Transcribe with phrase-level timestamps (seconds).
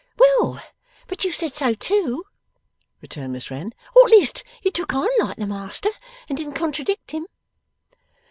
[0.17, 0.59] 'Well;
[1.05, 2.25] but you said so too,'
[3.01, 3.71] returned Miss Wren.
[3.95, 5.91] 'Or at least you took on like the master,
[6.27, 7.27] and didn't contradict him.